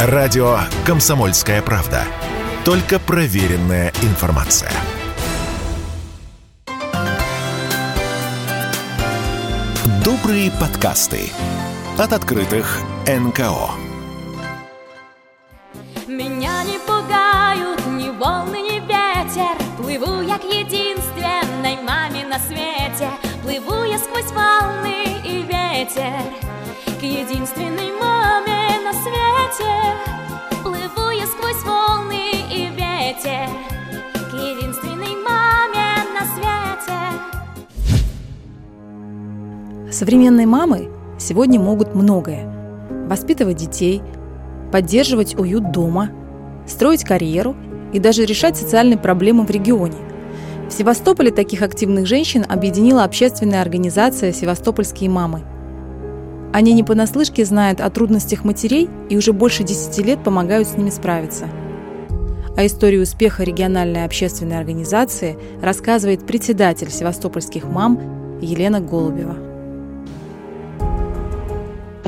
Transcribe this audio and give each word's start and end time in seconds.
Радио 0.00 0.60
«Комсомольская 0.86 1.60
правда». 1.60 2.04
Только 2.64 3.00
проверенная 3.00 3.92
информация. 4.02 4.70
Добрые 10.04 10.52
подкасты 10.52 11.32
от 11.98 12.12
открытых 12.12 12.78
НКО. 13.08 13.70
Меня 16.06 16.62
не 16.62 16.78
пугают 16.78 17.84
ни 17.88 18.10
волны, 18.10 18.58
ни 18.58 18.78
ветер 18.78 19.56
Плыву 19.78 20.22
я 20.22 20.38
к 20.38 20.44
единственной 20.44 21.82
маме 21.82 22.24
на 22.24 22.38
свете 22.38 23.10
Плыву 23.42 23.82
я 23.82 23.98
сквозь 23.98 24.30
волны 24.30 25.20
и 25.24 25.42
ветер 25.42 26.22
К 27.00 27.02
единственной 27.02 27.97
свете 29.58 29.94
Плыву 30.62 31.10
я 31.10 31.26
сквозь 31.26 31.62
волны 31.64 32.30
и 32.50 32.68
ветер 32.70 33.48
К 34.30 34.34
единственной 34.34 35.14
маме 35.16 36.04
на 36.14 36.22
свете 36.34 36.98
Современные 39.92 40.46
мамы 40.46 40.90
сегодня 41.18 41.58
могут 41.58 41.94
многое. 41.94 42.46
Воспитывать 43.08 43.56
детей, 43.56 44.02
поддерживать 44.70 45.34
уют 45.38 45.72
дома, 45.72 46.10
строить 46.66 47.04
карьеру 47.04 47.56
и 47.92 47.98
даже 47.98 48.24
решать 48.24 48.56
социальные 48.56 48.98
проблемы 48.98 49.44
в 49.44 49.50
регионе. 49.50 49.96
В 50.68 50.72
Севастополе 50.72 51.30
таких 51.30 51.62
активных 51.62 52.06
женщин 52.06 52.44
объединила 52.46 53.04
общественная 53.04 53.62
организация 53.62 54.32
«Севастопольские 54.32 55.08
мамы». 55.08 55.42
Они 56.52 56.72
не 56.72 56.82
понаслышке 56.82 57.44
знают 57.44 57.80
о 57.80 57.90
трудностях 57.90 58.44
матерей 58.44 58.88
и 59.10 59.16
уже 59.16 59.32
больше 59.32 59.64
10 59.64 59.98
лет 60.04 60.24
помогают 60.24 60.68
с 60.68 60.76
ними 60.76 60.90
справиться. 60.90 61.48
О 62.56 62.66
истории 62.66 62.98
успеха 62.98 63.44
региональной 63.44 64.04
общественной 64.04 64.58
организации 64.58 65.38
рассказывает 65.62 66.26
председатель 66.26 66.90
севастопольских 66.90 67.64
мам 67.64 68.40
Елена 68.40 68.80
Голубева. 68.80 69.47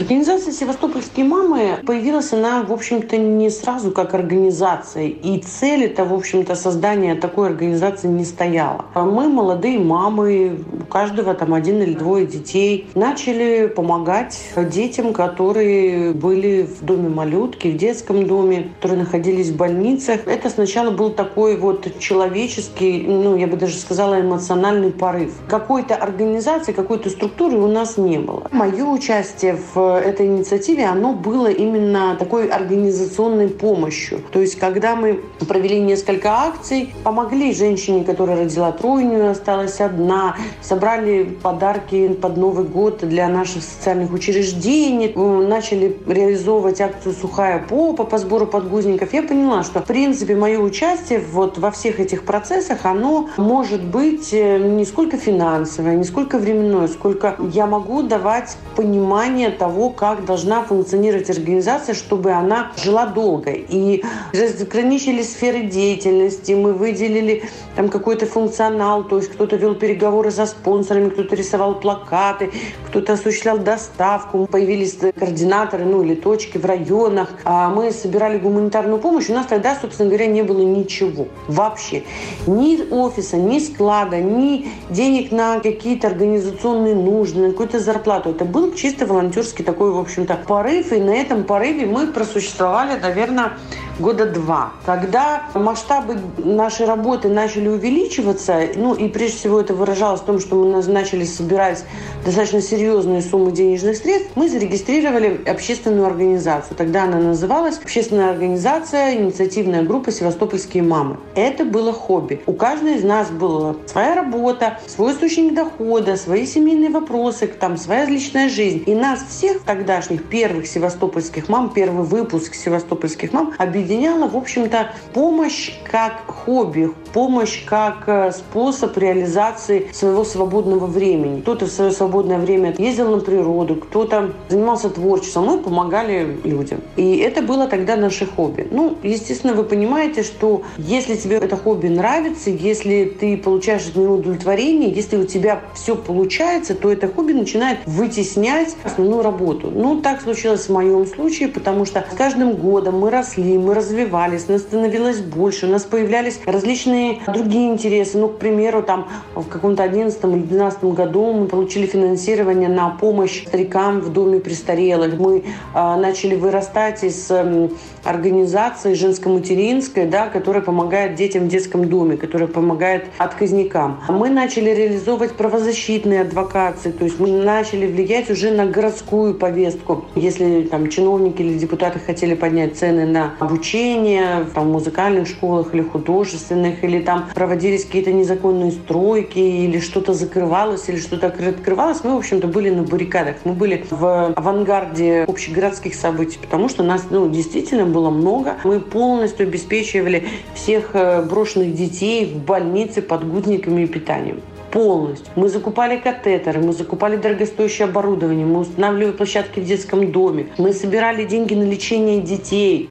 Организация 0.01 0.55
«Севастопольские 0.55 1.27
мамы» 1.27 1.77
появилась 1.85 2.33
она, 2.33 2.63
в 2.63 2.73
общем-то, 2.73 3.19
не 3.19 3.51
сразу 3.51 3.91
как 3.91 4.15
организация. 4.15 5.09
И 5.09 5.39
цель 5.41 5.85
это, 5.85 6.07
в 6.07 6.15
общем-то, 6.15 6.55
создание 6.55 7.17
такой 7.17 7.49
организации 7.49 8.09
не 8.09 8.25
стояла. 8.25 8.87
Мы, 8.95 9.29
молодые 9.29 9.79
мамы, 9.79 10.65
у 10.73 10.87
каждого 10.87 11.35
там 11.35 11.53
один 11.53 11.83
или 11.83 11.93
двое 11.93 12.25
детей, 12.25 12.89
начали 12.95 13.67
помогать 13.67 14.41
детям, 14.57 15.13
которые 15.13 16.13
были 16.15 16.63
в 16.63 16.83
доме 16.83 17.11
малютки, 17.11 17.69
в 17.69 17.77
детском 17.77 18.27
доме, 18.27 18.71
которые 18.77 19.01
находились 19.01 19.51
в 19.51 19.57
больницах. 19.57 20.27
Это 20.27 20.49
сначала 20.49 20.91
был 20.93 21.11
такой 21.11 21.59
вот 21.59 21.99
человеческий, 21.99 23.05
ну, 23.07 23.37
я 23.37 23.47
бы 23.47 23.59
даже 23.59 23.77
сказала, 23.77 24.19
эмоциональный 24.19 24.93
порыв. 24.93 25.35
Какой-то 25.47 25.95
организации, 25.95 26.73
какой-то 26.73 27.11
структуры 27.11 27.59
у 27.59 27.69
нас 27.69 27.99
не 27.99 28.19
было. 28.19 28.49
Мое 28.51 28.87
участие 28.87 29.59
в 29.75 29.91
этой 30.01 30.27
инициативе, 30.27 30.87
оно 30.87 31.13
было 31.13 31.49
именно 31.49 32.17
такой 32.19 32.49
организационной 32.49 33.49
помощью. 33.49 34.21
То 34.33 34.41
есть, 34.41 34.59
когда 34.59 34.97
мы 34.97 35.21
провели 35.49 35.81
несколько 35.81 36.31
акций, 36.31 36.93
помогли 37.05 37.53
женщине, 37.55 38.05
которая 38.05 38.45
родила 38.45 38.73
тройню, 38.73 39.31
осталась 39.31 39.81
одна, 39.81 40.37
собрали 40.61 41.25
подарки 41.43 42.09
под 42.09 42.37
Новый 42.37 42.65
год 42.65 43.01
для 43.01 43.29
наших 43.29 43.63
социальных 43.63 44.13
учреждений, 44.13 45.13
начали 45.15 45.97
реализовывать 46.07 46.81
акцию 46.81 47.15
«Сухая 47.15 47.65
попа» 47.67 48.05
по 48.05 48.19
сбору 48.19 48.47
подгузников, 48.47 49.13
я 49.13 49.23
поняла, 49.23 49.63
что, 49.63 49.81
в 49.81 49.85
принципе, 49.85 50.35
мое 50.35 50.59
участие 50.59 51.21
вот 51.21 51.59
во 51.59 51.71
всех 51.71 52.01
этих 52.01 52.25
процессах, 52.25 52.85
оно 52.85 53.29
может 53.37 53.83
быть 53.83 54.33
э, 54.33 54.59
не 54.59 54.85
сколько 54.85 55.17
финансовое, 55.17 55.97
не 55.97 56.05
сколько 56.05 56.39
временное, 56.39 56.89
сколько 56.89 57.37
я 57.53 57.67
могу 57.67 58.03
давать 58.03 58.57
понимание 58.77 59.51
того, 59.51 59.80
как 59.89 60.27
должна 60.27 60.63
функционировать 60.63 61.31
организация, 61.31 61.95
чтобы 61.95 62.33
она 62.33 62.73
жила 62.77 63.07
долго. 63.07 63.53
И 63.53 64.05
разграничили 64.33 65.23
сферы 65.23 65.63
деятельности, 65.63 66.53
мы 66.53 66.75
выделили 66.75 67.45
там 67.77 67.89
какой-то 67.89 68.27
функционал, 68.27 69.05
то 69.05 69.17
есть 69.17 69.31
кто-то 69.31 69.57
вел 69.57 69.75
переговоры 69.75 70.31
за 70.31 70.45
спонсорами, 70.47 71.09
кто-то 71.09 71.35
рисовал 71.35 71.81
плакаты, 71.81 72.51
кто-то 72.89 73.15
осуществлял 73.15 73.59
доставку, 73.59 74.47
появились 74.47 74.99
координаторы, 75.19 75.85
ну 75.85 76.03
или 76.03 76.15
точки 76.15 76.59
в 76.59 76.65
районах, 76.67 77.31
а 77.45 77.71
мы 77.71 77.93
собирали 77.93 78.39
гуманитарную 78.39 79.01
помощь, 79.01 79.31
у 79.31 79.35
нас 79.35 79.47
тогда, 79.47 79.79
собственно 79.81 80.09
говоря, 80.09 80.27
не 80.27 80.43
было 80.43 80.61
ничего 80.61 81.29
вообще. 81.49 82.03
Ни 82.47 82.81
офиса, 82.91 83.37
ни 83.37 83.59
склада, 83.59 84.19
ни 84.19 84.69
денег 84.91 85.31
на 85.33 85.61
какие-то 85.61 86.09
организационные 86.09 86.95
нужды, 86.95 87.41
на 87.41 87.51
какую-то 87.51 87.79
зарплату. 87.79 88.31
Это 88.31 88.45
был 88.45 88.75
чисто 88.75 89.07
волонтерский 89.07 89.65
такой 89.71 89.93
в 89.93 89.99
общем-то, 89.99 90.35
порыв. 90.47 90.93
И 90.93 91.01
на 91.01 91.15
этом 91.15 91.45
порыве 91.45 91.87
мы 91.87 92.09
просуществовали, 92.09 92.99
наверное, 92.99 93.53
года 94.01 94.27
два. 94.27 94.73
Когда 94.87 95.43
масштабы 95.55 96.19
нашей 96.39 96.87
работы 96.87 97.29
начали 97.29 97.69
увеличиваться, 97.69 98.61
ну 98.75 98.95
и 98.95 99.09
прежде 99.09 99.37
всего 99.39 99.61
это 99.61 99.75
выражалось 99.75 100.23
в 100.23 100.25
том, 100.25 100.41
что 100.41 100.57
мы 100.57 100.83
начали 100.87 101.25
собирать 101.25 101.85
достаточно 102.25 102.61
серьезные 102.63 103.23
суммы 103.23 103.53
денежных 103.53 103.97
средств, 103.97 104.31
мы 104.35 104.49
зарегистрировали 104.49 105.43
общественную 105.47 106.07
организацию. 106.07 106.77
Тогда 106.77 107.05
она 107.05 107.19
называлась 107.19 107.79
Общественная 107.79 108.31
организация 108.31 109.15
«Инициативная 109.15 109.83
группа 109.83 110.11
Севастопольские 110.11 110.83
мамы». 110.83 111.19
Это 111.35 111.65
было 111.65 111.93
хобби. 111.93 112.41
У 112.47 112.53
каждой 112.53 112.97
из 112.97 113.05
нас 113.05 113.31
была 113.31 113.77
своя 113.87 114.15
работа, 114.15 114.79
свой 114.87 115.13
источник 115.13 115.55
дохода, 115.55 116.17
свои 116.17 116.47
семейные 116.47 116.91
вопросы, 116.91 117.47
там 117.47 117.77
своя 117.77 118.07
личная 118.07 118.49
жизнь. 118.49 118.85
И 118.87 118.95
нас 118.95 119.25
всех 119.29 119.63
тогдашних 119.63 120.25
первых 120.25 120.67
севастопольских 120.67 121.49
мам, 121.49 121.73
первый 121.75 122.05
выпуск 122.05 122.55
севастопольских 122.55 123.33
мам 123.33 123.53
объединили 123.59 123.90
объединяла, 123.91 124.29
в 124.29 124.37
общем-то, 124.37 124.93
помощь 125.13 125.73
как 125.85 126.25
хобби, 126.27 126.91
помощь 127.13 127.65
как 127.65 128.05
э, 128.07 128.33
способ 128.33 128.97
реализации 128.97 129.89
своего 129.93 130.25
свободного 130.25 130.87
времени. 130.87 131.41
Кто-то 131.41 131.67
в 131.67 131.71
свое 131.71 131.91
свободное 131.91 132.39
время 132.39 132.75
ездил 132.79 133.11
на 133.11 133.21
природу, 133.21 133.77
кто-то 133.77 134.33
занимался 134.49 134.91
творчеством, 134.91 135.45
мы 135.45 135.59
помогали 135.59 136.39
людям. 136.45 136.81
И 136.97 137.19
это 137.19 137.43
было 137.43 137.67
тогда 137.67 137.97
наше 137.97 138.27
хобби. 138.27 138.69
Ну, 138.71 138.97
естественно, 139.03 139.55
вы 139.55 139.65
понимаете, 139.65 140.23
что 140.23 140.63
если 140.79 141.17
тебе 141.17 141.37
это 141.37 141.57
хобби 141.57 141.89
нравится, 141.89 142.51
если 142.51 143.05
ты 143.05 143.37
получаешь 143.37 143.89
от 143.89 143.97
него 143.97 144.15
удовлетворение, 144.15 144.91
если 144.91 145.17
у 145.17 145.25
тебя 145.25 145.61
все 145.75 145.97
получается, 145.97 146.75
то 146.75 146.91
это 146.91 147.09
хобби 147.09 147.33
начинает 147.33 147.79
вытеснять 147.87 148.77
основную 148.85 149.23
работу. 149.23 149.71
Ну, 149.73 150.01
так 150.01 150.23
случилось 150.23 150.67
в 150.67 150.73
моем 150.73 151.07
случае, 151.07 151.49
потому 151.49 151.85
что 151.85 152.05
с 152.11 152.17
каждым 152.17 152.53
годом 152.55 152.99
мы 152.99 153.11
росли, 153.11 153.59
мы 153.59 153.75
развивались, 153.75 154.49
нас 154.49 154.63
становилось 154.63 155.21
больше, 155.21 155.67
у 155.67 155.71
нас 155.71 155.85
появлялись 155.85 156.41
различные 156.45 157.00
другие 157.27 157.71
интересы. 157.71 158.19
Ну, 158.19 158.29
к 158.29 158.39
примеру, 158.39 158.83
там 158.83 159.09
в 159.35 159.49
каком-то 159.49 159.83
11 159.83 160.25
или 160.25 160.43
12 160.43 160.85
году 160.85 161.33
мы 161.33 161.47
получили 161.47 161.87
финансирование 161.87 162.69
на 162.69 162.91
помощь 162.91 163.47
старикам 163.47 164.01
в 164.01 164.13
доме 164.13 164.41
престарелых. 164.41 165.19
Мы 165.19 165.39
э, 165.39 165.97
начали 165.97 166.35
вырастать 166.35 167.05
из 167.05 167.31
э, 167.31 167.69
организации 168.05 168.95
женско-материнской, 168.95 170.07
да, 170.07 170.29
которая 170.29 170.63
помогает 170.63 171.15
детям 171.15 171.45
в 171.45 171.49
детском 171.49 171.89
доме, 171.89 172.17
которая 172.17 172.49
помогает 172.49 173.07
отказникам. 173.19 174.01
Мы 174.09 174.31
начали 174.31 174.71
реализовывать 174.71 175.33
правозащитные 175.33 176.23
адвокации, 176.23 176.91
то 176.91 177.05
есть 177.05 177.19
мы 177.21 177.29
начали 177.29 177.87
влиять 177.87 178.31
уже 178.31 178.51
на 178.51 178.67
городскую 178.67 179.35
повестку. 179.35 180.05
Если 180.15 180.63
там 180.63 180.89
чиновники 180.89 181.43
или 181.43 181.59
депутаты 181.59 181.99
хотели 181.99 182.35
поднять 182.35 182.77
цены 182.77 183.07
на 183.07 183.35
обучение, 183.39 184.47
там, 184.55 184.69
в 184.69 184.73
музыкальных 184.73 185.29
школах 185.29 185.75
или 185.75 185.83
художественных, 185.83 186.83
или 186.91 187.03
там 187.03 187.29
проводились 187.35 187.85
какие-то 187.85 188.13
незаконные 188.13 188.73
стройки, 188.73 189.39
или 189.39 189.79
что-то 189.79 190.13
закрывалось, 190.13 190.89
или 190.89 190.99
что-то 190.99 191.29
открывалось, 191.29 192.05
мы, 192.05 192.15
в 192.15 192.19
общем-то, 192.19 192.49
были 192.49 192.71
на 192.71 192.83
баррикадах. 192.83 193.37
Мы 193.45 193.53
были 193.53 193.85
в 193.91 194.33
авангарде 194.35 195.25
общегородских 195.29 195.95
событий, 195.95 196.39
потому 196.41 196.69
что 196.69 196.83
нас 196.83 197.07
ну, 197.11 197.29
действительно 197.29 197.87
было 197.87 198.11
много. 198.11 198.57
Мы 198.65 198.81
полностью 198.81 199.47
обеспечивали 199.47 200.29
всех 200.55 200.91
э, 200.95 201.23
брошенных 201.23 201.75
детей 201.75 202.27
в 202.27 202.45
больнице 202.45 203.03
подгузниками 203.03 203.83
и 203.83 203.87
питанием 203.87 204.41
полностью. 204.71 205.27
Мы 205.37 205.49
закупали 205.49 205.99
катетеры, 205.99 206.61
мы 206.61 206.73
закупали 206.73 207.17
дорогостоящее 207.17 207.87
оборудование, 207.89 208.47
мы 208.47 208.61
устанавливали 208.61 209.13
площадки 209.13 209.61
в 209.61 209.65
детском 209.65 210.11
доме, 210.13 210.47
мы 210.59 210.73
собирали 210.73 211.25
деньги 211.25 211.55
на 211.55 211.65
лечение 211.65 212.21
детей. 212.21 212.89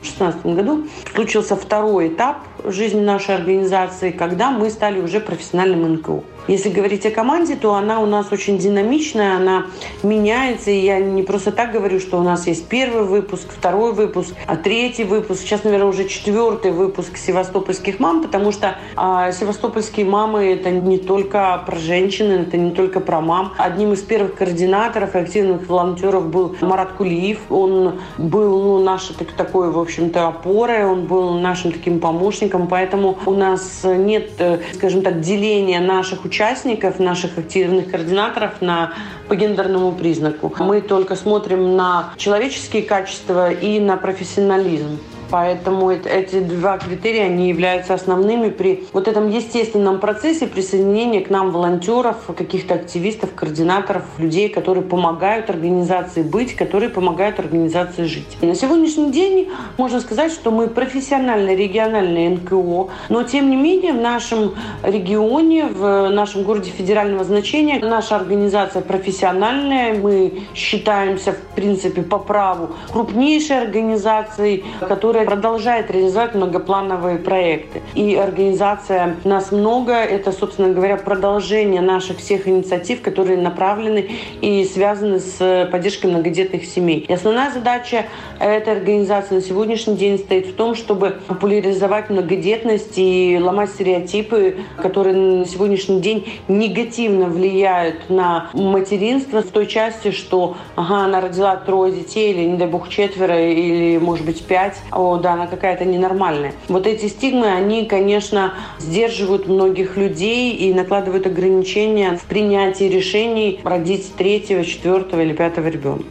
В 0.00 0.04
2016 0.04 0.46
году 0.54 0.86
случился 1.14 1.56
второй 1.56 2.08
этап 2.08 2.38
жизни 2.64 3.00
нашей 3.00 3.34
организации, 3.34 4.10
когда 4.10 4.50
мы 4.50 4.70
стали 4.70 5.00
уже 5.00 5.20
профессиональным 5.20 5.94
НКО. 5.94 6.22
Если 6.48 6.70
говорить 6.70 7.04
о 7.04 7.10
команде, 7.10 7.56
то 7.56 7.74
она 7.74 8.00
у 8.00 8.06
нас 8.06 8.32
очень 8.32 8.56
динамичная, 8.56 9.36
она 9.36 9.66
меняется. 10.02 10.70
И 10.70 10.78
я 10.78 10.98
не 10.98 11.22
просто 11.22 11.52
так 11.52 11.72
говорю, 11.72 12.00
что 12.00 12.18
у 12.18 12.22
нас 12.22 12.46
есть 12.46 12.68
первый 12.68 13.04
выпуск, 13.04 13.48
второй 13.50 13.92
выпуск, 13.92 14.34
а 14.46 14.56
третий 14.56 15.04
выпуск. 15.04 15.42
Сейчас, 15.42 15.64
наверное, 15.64 15.88
уже 15.88 16.08
четвертый 16.08 16.72
выпуск 16.72 17.18
севастопольских 17.18 18.00
мам, 18.00 18.22
потому 18.22 18.50
что 18.50 18.76
а, 18.96 19.30
севастопольские 19.30 20.06
мамы– 20.06 20.46
это 20.54 20.70
не 20.70 20.96
только 20.96 21.62
про 21.66 21.76
женщин, 21.76 22.30
это 22.30 22.56
не 22.56 22.70
только 22.70 23.00
про 23.00 23.20
мам. 23.20 23.52
Одним 23.58 23.92
из 23.92 24.00
первых 24.00 24.34
координаторов 24.34 25.16
и 25.16 25.18
активных 25.18 25.68
волонтеров 25.68 26.30
был 26.30 26.56
Марат 26.62 26.92
Кулиев. 26.92 27.40
Он 27.50 28.00
был 28.16 28.62
ну, 28.62 28.82
нашей 28.82 29.14
так, 29.14 29.32
такой, 29.32 29.70
в 29.70 29.78
общем-то, 29.88 30.28
опорой, 30.28 30.84
он 30.84 31.06
был 31.06 31.38
нашим 31.38 31.72
таким 31.72 32.00
помощником, 32.00 32.68
поэтому 32.68 33.18
у 33.26 33.32
нас 33.32 33.80
нет, 33.84 34.30
э, 34.38 34.58
скажем 34.74 35.02
так, 35.02 35.20
деления 35.20 35.80
наших 35.80 36.24
участников 36.24 36.68
участников, 36.68 36.98
наших 36.98 37.38
активных 37.38 37.90
координаторов 37.90 38.60
на 38.60 38.92
по 39.28 39.34
гендерному 39.34 39.92
признаку. 39.92 40.52
Мы 40.58 40.80
только 40.80 41.16
смотрим 41.16 41.76
на 41.76 42.10
человеческие 42.16 42.82
качества 42.82 43.50
и 43.50 43.80
на 43.80 43.96
профессионализм. 43.96 44.98
Поэтому 45.30 45.90
эти 45.90 46.40
два 46.40 46.78
критерия, 46.78 47.24
они 47.24 47.48
являются 47.48 47.94
основными 47.94 48.48
при 48.48 48.84
вот 48.92 49.08
этом 49.08 49.28
естественном 49.28 50.00
процессе 50.00 50.46
присоединения 50.46 51.22
к 51.22 51.30
нам 51.30 51.50
волонтеров, 51.50 52.16
каких-то 52.36 52.74
активистов, 52.74 53.34
координаторов, 53.34 54.04
людей, 54.18 54.48
которые 54.48 54.84
помогают 54.84 55.50
организации 55.50 56.22
быть, 56.22 56.56
которые 56.56 56.88
помогают 56.88 57.38
организации 57.38 58.04
жить. 58.04 58.38
На 58.40 58.54
сегодняшний 58.54 59.10
день 59.10 59.50
можно 59.76 60.00
сказать, 60.00 60.32
что 60.32 60.50
мы 60.50 60.68
профессиональное 60.68 61.54
региональное 61.54 62.30
НКО, 62.30 62.88
но 63.08 63.22
тем 63.22 63.50
не 63.50 63.56
менее 63.56 63.92
в 63.92 64.00
нашем 64.00 64.54
регионе, 64.82 65.66
в 65.66 66.08
нашем 66.08 66.42
городе 66.42 66.70
федерального 66.70 67.24
значения 67.24 67.80
наша 67.80 68.16
организация 68.16 68.82
профессиональная, 68.82 69.94
мы 69.94 70.42
считаемся 70.54 71.32
в 71.32 71.54
принципе 71.54 72.02
по 72.02 72.18
праву 72.18 72.70
крупнейшей 72.92 73.60
организацией, 73.62 74.64
которая 74.80 75.17
которая 75.18 75.36
продолжает 75.36 75.90
реализовать 75.90 76.34
многоплановые 76.34 77.18
проекты. 77.18 77.82
И 77.94 78.14
организация 78.14 79.16
«Нас 79.24 79.50
много»— 79.50 79.92
это, 79.94 80.30
собственно 80.30 80.72
говоря, 80.72 80.96
продолжение 80.96 81.80
наших 81.80 82.18
всех 82.18 82.46
инициатив, 82.46 83.02
которые 83.02 83.36
направлены 83.38 84.10
и 84.40 84.64
связаны 84.64 85.18
с 85.18 85.68
поддержкой 85.72 86.08
многодетных 86.08 86.64
семей. 86.64 87.04
И 87.08 87.12
основная 87.12 87.50
задача 87.50 88.06
этой 88.38 88.74
организации 88.74 89.36
на 89.36 89.42
сегодняшний 89.42 89.96
день 89.96 90.18
стоит 90.18 90.46
в 90.46 90.54
том, 90.54 90.76
чтобы 90.76 91.16
популяризовать 91.26 92.10
многодетность 92.10 92.96
и 92.96 93.38
ломать 93.42 93.70
стереотипы, 93.70 94.58
которые 94.80 95.16
на 95.16 95.46
сегодняшний 95.46 96.00
день 96.00 96.28
негативно 96.46 97.26
влияют 97.26 98.08
на 98.08 98.50
материнство 98.52 99.42
в 99.42 99.50
той 99.50 99.66
части, 99.66 100.12
что 100.12 100.56
ага, 100.76 101.04
она 101.04 101.20
родила 101.20 101.56
трое 101.56 101.92
детей 101.92 102.32
или, 102.32 102.44
не 102.44 102.56
дай 102.56 102.68
бог, 102.68 102.88
четверо 102.88 103.40
или, 103.40 103.98
может 103.98 104.24
быть, 104.24 104.44
пять, 104.44 104.76
да, 105.16 105.32
она 105.32 105.46
какая-то 105.46 105.84
ненормальная. 105.84 106.52
Вот 106.68 106.86
эти 106.86 107.06
стигмы, 107.06 107.46
они, 107.46 107.86
конечно, 107.86 108.54
сдерживают 108.78 109.48
многих 109.48 109.96
людей 109.96 110.54
и 110.54 110.74
накладывают 110.74 111.26
ограничения 111.26 112.16
в 112.16 112.24
принятии 112.24 112.84
решений 112.84 113.60
родить 113.64 114.14
третьего, 114.16 114.64
четвертого 114.64 115.22
или 115.22 115.32
пятого 115.32 115.68
ребенка. 115.68 116.04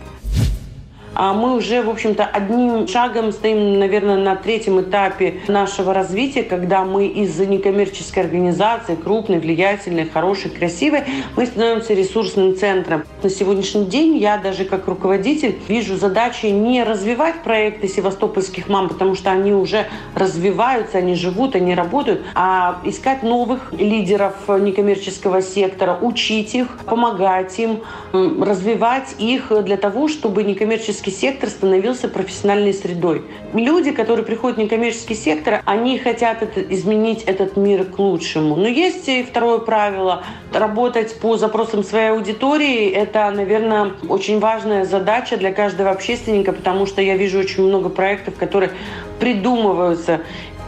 А 1.19 1.33
мы 1.33 1.55
уже, 1.55 1.81
в 1.81 1.89
общем-то, 1.89 2.25
одним 2.25 2.87
шагом 2.87 3.31
стоим, 3.31 3.79
наверное, 3.79 4.17
на 4.17 4.35
третьем 4.35 4.79
этапе 4.81 5.39
нашего 5.47 5.91
развития, 5.91 6.43
когда 6.43 6.85
мы 6.85 7.07
из 7.07 7.39
некоммерческой 7.39 8.21
организации, 8.21 8.93
крупной, 8.93 9.39
влиятельной, 9.39 10.07
хорошей, 10.07 10.51
красивой, 10.51 11.05
мы 11.35 11.47
становимся 11.47 11.95
ресурсным 11.95 12.55
центром. 12.55 13.03
На 13.23 13.31
сегодняшний 13.31 13.85
день 13.85 14.17
я 14.17 14.37
даже 14.37 14.63
как 14.63 14.87
руководитель 14.87 15.55
вижу 15.67 15.97
задачи 15.97 16.45
не 16.45 16.83
развивать 16.83 17.41
проекты 17.41 17.87
севастопольских 17.87 18.69
мам, 18.69 18.87
потому 18.87 19.15
что 19.15 19.31
они 19.31 19.53
уже 19.53 19.87
развиваются, 20.13 20.99
они 20.99 21.15
живут, 21.15 21.55
они 21.55 21.73
работают, 21.73 22.21
а 22.35 22.79
искать 22.83 23.23
новых 23.23 23.73
лидеров 23.73 24.35
некоммерческого 24.47 25.41
сектора, 25.41 25.97
учить 25.99 26.53
их, 26.53 26.77
помогать 26.85 27.57
им, 27.57 27.81
развивать 28.13 29.15
их 29.17 29.51
для 29.63 29.77
того, 29.77 30.09
чтобы 30.09 30.43
некоммерческий 30.43 31.06
некоммерческий 31.07 31.11
сектор 31.11 31.49
становился 31.49 32.07
профессиональной 32.07 32.73
средой. 32.73 33.23
Люди, 33.53 33.91
которые 33.91 34.25
приходят 34.25 34.57
в 34.57 34.61
некоммерческий 34.61 35.15
сектор, 35.15 35.61
они 35.65 35.97
хотят 35.97 36.41
это, 36.41 36.61
изменить 36.61 37.23
этот 37.23 37.57
мир 37.57 37.85
к 37.85 37.99
лучшему. 37.99 38.55
Но 38.55 38.67
есть 38.67 39.07
и 39.07 39.23
второе 39.23 39.59
правило. 39.59 40.23
Работать 40.53 41.19
по 41.19 41.37
запросам 41.37 41.83
своей 41.83 42.11
аудитории– 42.11 42.89
это, 42.93 43.31
наверное, 43.31 43.93
очень 44.09 44.39
важная 44.39 44.85
задача 44.85 45.37
для 45.37 45.51
каждого 45.51 45.91
общественника, 45.91 46.51
потому 46.51 46.85
что 46.85 47.01
я 47.01 47.17
вижу 47.17 47.39
очень 47.39 47.63
много 47.63 47.89
проектов, 47.89 48.35
которые 48.35 48.71
придумываются 49.19 50.21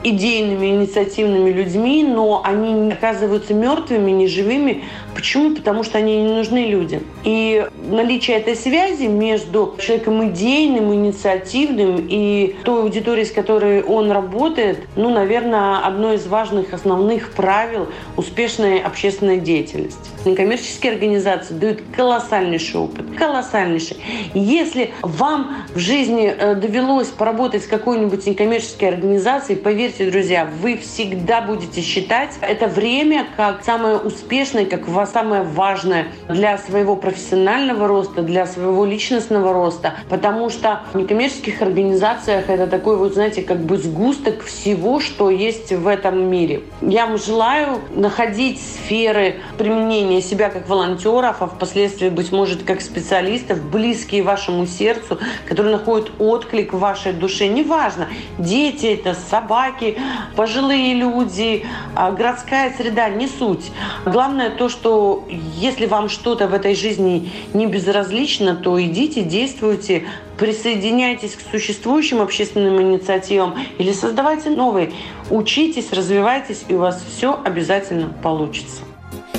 идейными, 0.04 0.68
инициативными 0.68 1.50
людьми, 1.50 2.04
но 2.04 2.42
они 2.44 2.92
оказываются 2.92 3.54
мертвыми, 3.54 4.12
неживыми. 4.12 4.84
Почему? 5.14 5.56
Потому 5.56 5.84
что 5.84 5.98
они 5.98 6.22
не 6.22 6.32
нужны 6.32 6.68
людям. 6.68 7.04
И 7.24 7.68
наличие 7.90 8.38
этой 8.38 8.56
связи 8.56 9.08
между 9.08 9.76
человеком 9.80 10.30
идейным, 10.30 10.94
инициативным 10.94 12.08
и 12.10 12.56
той 12.64 12.84
аудиторией, 12.84 13.26
с 13.26 13.32
которой 13.32 13.84
он 13.84 14.12
работает, 14.12 14.80
ну, 14.96 15.10
наверное, 15.10 15.80
одно 15.80 16.14
из 16.14 16.26
важных 16.28 16.74
основных 16.74 17.34
правил 17.34 17.88
успешной 18.16 18.80
общественной 18.80 19.40
деятельности. 19.40 20.00
Некоммерческие 20.26 20.94
организации 20.94 21.54
дают 21.54 21.80
колоссальнейший 21.96 22.80
опыт. 22.80 23.06
Колоссальнейший. 23.18 23.98
Если 24.34 24.92
вам 25.02 25.66
в 25.74 25.80
жизни 25.80 26.34
э, 26.38 26.56
довелось 26.56 27.08
поработать 27.08 27.64
с 27.64 27.68
какой-нибудь 27.68 28.26
некоммерческой 28.26 28.90
организацией, 28.90 29.58
поверьте, 29.58 29.89
поверьте, 29.90 30.12
друзья, 30.12 30.48
вы 30.62 30.78
всегда 30.78 31.42
будете 31.42 31.82
считать 31.82 32.38
это 32.42 32.68
время 32.68 33.26
как 33.36 33.64
самое 33.64 33.98
успешное, 33.98 34.66
как 34.66 34.82
самое 35.08 35.42
важное 35.42 36.08
для 36.28 36.58
своего 36.58 36.96
профессионального 36.96 37.88
роста, 37.88 38.22
для 38.22 38.46
своего 38.46 38.86
личностного 38.86 39.52
роста, 39.52 39.96
потому 40.10 40.50
что 40.50 40.82
в 40.94 40.98
некоммерческих 40.98 41.62
организациях 41.62 42.50
это 42.50 42.68
такой 42.68 42.98
вот, 42.98 43.14
знаете, 43.14 43.42
как 43.42 43.62
бы 43.62 43.78
сгусток 43.78 44.44
всего, 44.44 45.00
что 45.00 45.32
есть 45.32 45.72
в 45.72 45.88
этом 45.88 46.30
мире. 46.30 46.62
Я 46.82 47.08
вам 47.08 47.18
желаю 47.18 47.80
находить 47.90 48.62
сферы 48.62 49.38
применения 49.58 50.22
себя 50.22 50.50
как 50.50 50.70
волонтеров, 50.70 51.42
а 51.42 51.48
впоследствии, 51.48 52.10
быть 52.10 52.32
может, 52.32 52.64
как 52.64 52.82
специалистов, 52.82 53.64
близкие 53.64 54.22
вашему 54.22 54.68
сердцу, 54.68 55.18
которые 55.48 55.76
находят 55.76 56.12
отклик 56.20 56.74
в 56.74 56.80
вашей 56.80 57.14
душе. 57.14 57.48
Неважно, 57.48 58.08
дети 58.38 58.86
это, 58.88 59.16
собаки, 59.30 59.79
собаки, 59.80 59.98
пожилые 60.36 60.94
люди, 60.94 61.66
а, 61.96 62.12
городская 62.12 62.74
среда, 62.76 63.10
не 63.10 63.28
суть. 63.28 63.72
Главное 64.06 64.50
то, 64.50 64.70
что 64.70 65.26
если 65.56 65.86
вам 65.86 66.10
что-то 66.10 66.48
в 66.48 66.54
этой 66.54 66.76
жизни 66.76 67.32
не 67.54 67.66
безразлично, 67.66 68.56
то 68.56 68.82
идите, 68.82 69.22
действуйте, 69.22 70.06
присоединяйтесь 70.38 71.36
к 71.36 71.42
существующим 71.52 72.22
общественным 72.22 72.82
инициативам 72.82 73.56
или 73.78 73.92
создавайте 73.92 74.50
новые. 74.50 74.92
Учитесь, 75.30 75.92
развивайтесь, 75.92 76.66
и 76.68 76.74
у 76.74 76.80
вас 76.80 77.04
все 77.16 77.40
обязательно 77.44 78.10
получится. 78.24 78.84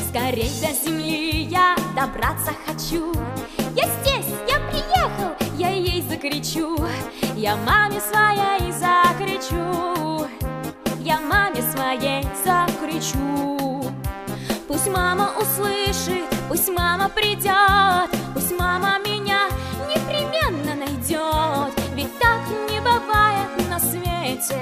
Скорей 0.09 0.51
до 0.61 0.73
земли 0.85 1.43
я 1.51 1.77
добраться 1.95 2.53
хочу. 2.67 3.13
Я 3.77 3.85
здесь, 4.03 4.27
я 4.49 4.59
приехал, 4.71 5.37
я 5.57 5.71
ей 5.71 6.03
закричу. 6.03 6.77
Я 7.41 7.57
маме 7.57 7.99
своей 8.01 8.71
закричу, 8.71 10.10
своей 11.91 12.25
закричу. 12.45 13.83
Пусть 14.69 14.89
мама 14.89 15.31
услышит, 15.41 16.25
пусть 16.49 16.69
мама 16.69 17.09
придет, 17.09 18.09
пусть 18.33 18.57
мама 18.57 18.99
меня 19.05 19.49
непременно 19.89 20.75
найдет. 20.77 21.75
Ведь 21.97 22.17
так 22.21 22.41
не 22.71 22.81
бывает 22.81 23.69
на 23.69 23.81
свете, 23.81 24.61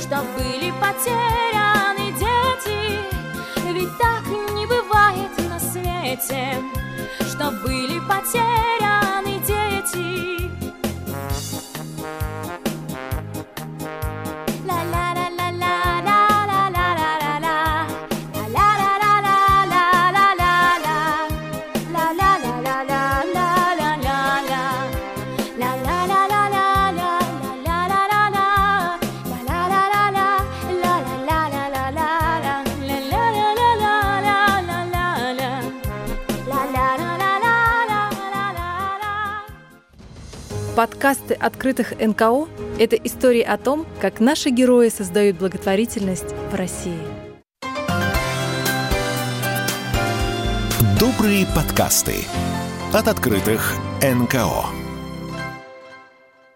что 0.00 0.22
были 0.36 0.72
потеряны 0.80 2.12
дети. 2.18 2.98
Ведь 3.72 3.96
так 3.98 4.26
не 4.26 4.66
бывает 4.66 5.30
на 5.48 5.60
свете, 5.60 6.60
что 7.20 7.52
были 7.52 8.00
потеряны 8.00 9.38
дети. 9.46 10.41
Подкасты 40.76 41.34
открытых 41.34 41.92
НКО– 42.00 42.48
это 42.78 42.96
истории 42.96 43.42
о 43.42 43.58
том, 43.58 43.86
как 44.00 44.20
наши 44.20 44.48
герои 44.48 44.88
создают 44.88 45.36
благотворительность 45.36 46.34
в 46.50 46.54
России. 46.54 46.96
Добрые 50.98 51.46
подкасты 51.54 52.24
от 52.94 53.06
открытых 53.06 53.74
НКО. 54.00 54.81